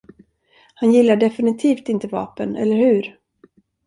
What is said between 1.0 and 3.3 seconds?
definitivt inte vapen, eller hur?